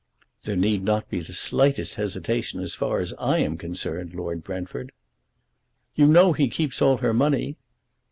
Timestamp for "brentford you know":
4.43-6.33